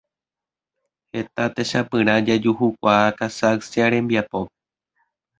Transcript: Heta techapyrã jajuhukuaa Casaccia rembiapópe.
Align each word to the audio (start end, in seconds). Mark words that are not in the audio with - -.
Heta 1.17 1.43
techapyrã 1.59 2.15
jajuhukuaa 2.29 3.13
Casaccia 3.19 3.91
rembiapópe. 3.95 4.51